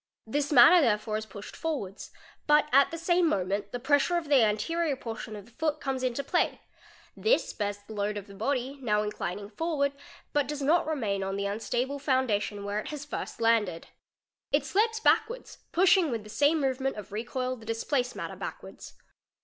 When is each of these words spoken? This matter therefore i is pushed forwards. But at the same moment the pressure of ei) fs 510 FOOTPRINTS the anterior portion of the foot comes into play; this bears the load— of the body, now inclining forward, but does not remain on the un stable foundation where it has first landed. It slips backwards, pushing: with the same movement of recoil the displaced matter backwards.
This 0.25 0.51
matter 0.51 0.81
therefore 0.81 1.13
i 1.13 1.17
is 1.19 1.27
pushed 1.27 1.55
forwards. 1.55 2.09
But 2.47 2.67
at 2.71 2.89
the 2.89 2.97
same 2.97 3.27
moment 3.29 3.71
the 3.71 3.79
pressure 3.79 4.17
of 4.17 4.25
ei) 4.31 4.41
fs 4.41 4.41
510 4.41 4.57
FOOTPRINTS 4.57 4.69
the 4.71 4.73
anterior 4.75 4.95
portion 4.95 5.35
of 5.35 5.45
the 5.45 5.51
foot 5.51 5.79
comes 5.79 6.01
into 6.01 6.23
play; 6.23 6.59
this 7.15 7.53
bears 7.53 7.77
the 7.85 7.93
load— 7.93 8.17
of 8.17 8.25
the 8.25 8.33
body, 8.33 8.79
now 8.81 9.03
inclining 9.03 9.51
forward, 9.51 9.91
but 10.33 10.47
does 10.47 10.63
not 10.63 10.87
remain 10.87 11.21
on 11.21 11.35
the 11.35 11.47
un 11.47 11.59
stable 11.59 11.99
foundation 11.99 12.63
where 12.65 12.79
it 12.79 12.87
has 12.87 13.05
first 13.05 13.39
landed. 13.39 13.89
It 14.51 14.65
slips 14.65 14.99
backwards, 14.99 15.59
pushing: 15.71 16.09
with 16.09 16.23
the 16.23 16.31
same 16.31 16.59
movement 16.59 16.95
of 16.97 17.11
recoil 17.11 17.55
the 17.55 17.67
displaced 17.67 18.15
matter 18.15 18.35
backwards. 18.35 18.95